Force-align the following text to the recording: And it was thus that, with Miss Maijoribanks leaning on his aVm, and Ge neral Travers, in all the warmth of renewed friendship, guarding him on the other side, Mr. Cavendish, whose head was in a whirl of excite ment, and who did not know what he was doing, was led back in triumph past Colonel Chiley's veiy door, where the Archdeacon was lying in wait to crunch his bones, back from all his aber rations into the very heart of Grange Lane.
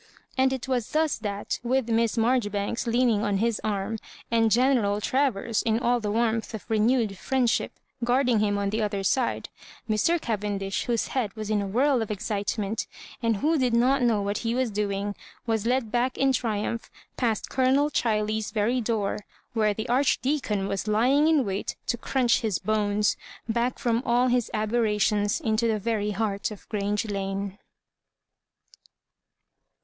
And 0.35 0.51
it 0.51 0.67
was 0.67 0.93
thus 0.93 1.19
that, 1.19 1.59
with 1.61 1.87
Miss 1.87 2.17
Maijoribanks 2.17 2.87
leaning 2.87 3.21
on 3.23 3.37
his 3.37 3.61
aVm, 3.63 3.99
and 4.31 4.49
Ge 4.49 4.57
neral 4.57 4.99
Travers, 4.99 5.61
in 5.61 5.77
all 5.77 5.99
the 5.99 6.09
warmth 6.09 6.55
of 6.55 6.67
renewed 6.69 7.19
friendship, 7.19 7.71
guarding 8.03 8.39
him 8.39 8.57
on 8.57 8.71
the 8.71 8.81
other 8.81 9.03
side, 9.03 9.49
Mr. 9.87 10.19
Cavendish, 10.19 10.85
whose 10.85 11.09
head 11.09 11.35
was 11.35 11.51
in 11.51 11.61
a 11.61 11.67
whirl 11.67 12.01
of 12.01 12.09
excite 12.09 12.57
ment, 12.57 12.87
and 13.21 13.37
who 13.37 13.59
did 13.59 13.75
not 13.75 14.01
know 14.01 14.23
what 14.23 14.39
he 14.39 14.55
was 14.55 14.71
doing, 14.71 15.13
was 15.45 15.67
led 15.67 15.91
back 15.91 16.17
in 16.17 16.33
triumph 16.33 16.89
past 17.15 17.51
Colonel 17.51 17.91
Chiley's 17.91 18.51
veiy 18.51 18.83
door, 18.83 19.19
where 19.53 19.75
the 19.75 19.87
Archdeacon 19.87 20.67
was 20.67 20.87
lying 20.87 21.27
in 21.27 21.45
wait 21.45 21.75
to 21.85 21.95
crunch 21.95 22.39
his 22.41 22.57
bones, 22.57 23.17
back 23.47 23.77
from 23.77 24.01
all 24.03 24.29
his 24.29 24.49
aber 24.51 24.81
rations 24.81 25.39
into 25.39 25.67
the 25.67 25.77
very 25.77 26.09
heart 26.09 26.49
of 26.49 26.67
Grange 26.69 27.05
Lane. 27.05 27.59